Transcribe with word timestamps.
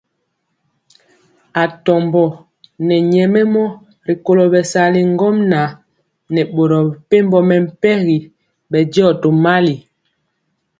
Atɔmbɔ 1.63 2.23
nɛ 2.87 2.95
nyɛmemɔ 3.11 3.63
rikolo 4.07 4.43
bɛsali 4.53 4.99
ŋgomnaŋ 5.13 5.67
nɛ 6.33 6.41
boro 6.53 6.77
mepempɔ 6.87 7.39
mɛmpegi 7.49 8.17
bɛndiɔ 8.71 9.07
tomali. 9.21 9.75